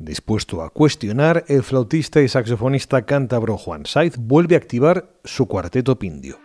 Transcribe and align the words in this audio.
Dispuesto 0.00 0.62
a 0.62 0.70
cuestionar, 0.70 1.44
el 1.48 1.64
flautista 1.64 2.20
y 2.20 2.28
saxofonista 2.28 3.04
cántabro 3.04 3.58
Juan 3.58 3.84
Saiz 3.84 4.16
vuelve 4.16 4.54
a 4.54 4.58
activar 4.58 5.10
su 5.24 5.48
cuarteto 5.48 5.98
pindio. 5.98 6.38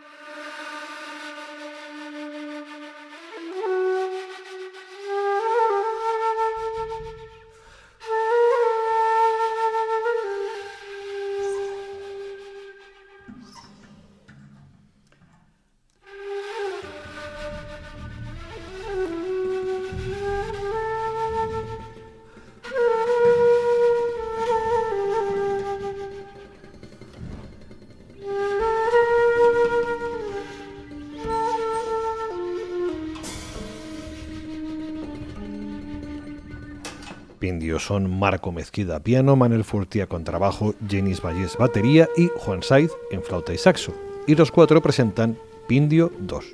Pindio 37.44 37.78
son 37.78 38.10
Marco 38.10 38.54
Mezquida 38.54 39.02
piano, 39.02 39.36
Manuel 39.36 39.66
Furtía 39.66 40.08
con 40.08 40.24
trabajo, 40.24 40.76
Jenis 40.88 41.20
Vallés 41.22 41.58
batería 41.58 42.08
y 42.16 42.30
Juan 42.38 42.64
Saiz 42.64 42.90
en 43.12 43.22
flauta 43.22 43.54
y 43.54 43.58
saxo. 43.58 43.94
Y 44.28 44.36
los 44.36 44.50
cuatro 44.50 44.82
presentan 44.82 45.38
Pindio 45.68 46.10
2. 46.20 46.46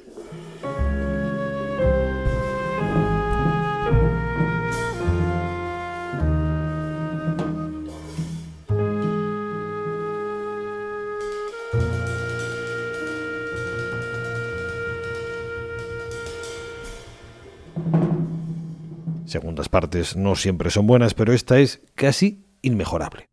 Segundas 19.29 19.69
partes 19.69 20.15
no 20.15 20.35
siempre 20.35 20.71
son 20.71 20.87
buenas, 20.87 21.13
pero 21.13 21.33
esta 21.33 21.59
es 21.59 21.83
casi 21.93 22.47
inmejorable. 22.63 23.27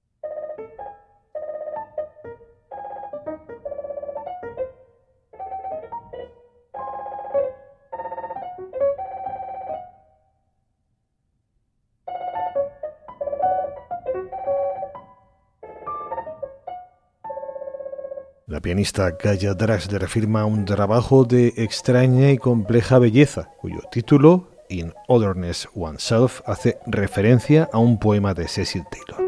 La 18.46 18.60
pianista 18.60 19.16
Kaya 19.16 19.54
Draxler 19.54 20.06
firma 20.08 20.44
un 20.44 20.66
trabajo 20.66 21.24
de 21.24 21.54
extraña 21.56 22.32
y 22.32 22.36
compleja 22.36 22.98
belleza, 22.98 23.48
cuyo 23.56 23.80
título 23.90 24.55
in 24.68 24.92
Otherness 25.08 25.68
Oneself 25.74 26.40
hace 26.46 26.78
referencia 26.86 27.68
a 27.72 27.78
un 27.78 27.98
poema 27.98 28.34
de 28.34 28.48
Cecil 28.48 28.84
Taylor. 28.90 29.24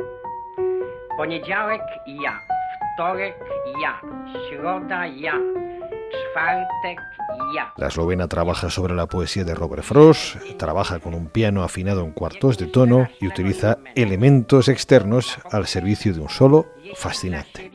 Poniedziałek 1.16 1.82
ja, 2.22 2.40
wtorek 2.94 3.36
ja, 3.82 4.00
środa 4.48 5.06
ja. 5.06 5.32
La 7.76 7.88
eslovena 7.88 8.28
trabaja 8.28 8.70
sobre 8.70 8.94
la 8.94 9.06
poesía 9.06 9.44
de 9.44 9.54
Robert 9.54 9.82
Frost, 9.82 10.36
trabaja 10.56 11.00
con 11.00 11.14
un 11.14 11.28
piano 11.28 11.62
afinado 11.62 12.04
en 12.04 12.12
cuartos 12.12 12.58
de 12.58 12.66
tono 12.66 13.08
y 13.20 13.26
utiliza 13.26 13.78
elementos 13.94 14.68
externos 14.68 15.38
al 15.50 15.66
servicio 15.66 16.12
de 16.12 16.20
un 16.20 16.28
solo 16.28 16.66
fascinante. 16.94 17.70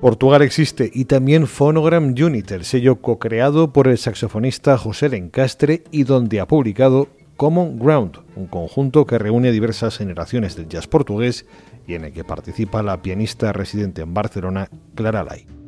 Portugal 0.00 0.40
existe 0.40 0.90
y 0.94 1.04
también 1.04 1.46
Phonogram 1.46 2.14
Unit, 2.18 2.50
el 2.52 2.64
sello 2.64 3.02
co-creado 3.02 3.70
por 3.70 3.86
el 3.86 3.98
saxofonista 3.98 4.78
José 4.78 5.10
Lencastre 5.10 5.84
y 5.90 6.04
donde 6.04 6.40
ha 6.40 6.46
publicado 6.46 7.08
Common 7.36 7.78
Ground, 7.78 8.16
un 8.34 8.46
conjunto 8.46 9.04
que 9.04 9.18
reúne 9.18 9.52
diversas 9.52 9.98
generaciones 9.98 10.56
del 10.56 10.68
jazz 10.68 10.86
portugués 10.86 11.44
y 11.86 11.94
en 11.94 12.06
el 12.06 12.12
que 12.14 12.24
participa 12.24 12.82
la 12.82 13.02
pianista 13.02 13.52
residente 13.52 14.00
en 14.00 14.14
Barcelona, 14.14 14.70
Clara 14.94 15.22
Lai. 15.22 15.59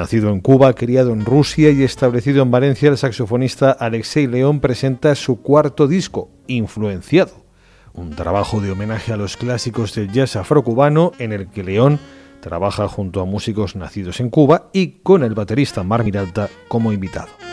Nacido 0.00 0.30
en 0.30 0.40
Cuba, 0.40 0.72
criado 0.72 1.12
en 1.12 1.26
Rusia 1.26 1.70
y 1.72 1.82
establecido 1.82 2.42
en 2.42 2.50
Valencia, 2.50 2.88
el 2.88 2.96
saxofonista 2.96 3.70
Alexei 3.70 4.26
León 4.26 4.60
presenta 4.60 5.14
su 5.14 5.42
cuarto 5.42 5.86
disco, 5.86 6.30
Influenciado, 6.46 7.44
un 7.92 8.16
trabajo 8.16 8.62
de 8.62 8.70
homenaje 8.70 9.12
a 9.12 9.18
los 9.18 9.36
clásicos 9.36 9.94
del 9.94 10.10
jazz 10.10 10.36
afrocubano 10.36 11.12
en 11.18 11.32
el 11.32 11.50
que 11.50 11.64
León 11.64 11.98
trabaja 12.40 12.88
junto 12.88 13.20
a 13.20 13.26
músicos 13.26 13.76
nacidos 13.76 14.20
en 14.20 14.30
Cuba 14.30 14.70
y 14.72 15.02
con 15.02 15.22
el 15.22 15.34
baterista 15.34 15.82
Mar 15.82 16.02
Miralta 16.02 16.48
como 16.68 16.94
invitado. 16.94 17.49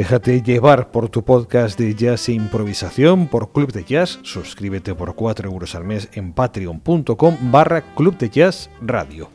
Déjate 0.00 0.40
llevar 0.40 0.92
por 0.92 1.10
tu 1.10 1.22
podcast 1.22 1.78
de 1.78 1.94
jazz 1.94 2.30
e 2.30 2.32
improvisación 2.32 3.28
por 3.28 3.52
Club 3.52 3.70
de 3.70 3.84
Jazz. 3.84 4.18
Suscríbete 4.22 4.94
por 4.94 5.14
4 5.14 5.50
euros 5.50 5.74
al 5.74 5.84
mes 5.84 6.08
en 6.14 6.32
patreon.com 6.32 7.36
barra 7.52 7.82
Club 7.94 8.16
de 8.16 8.30
Jazz 8.30 8.70
Radio. 8.80 9.28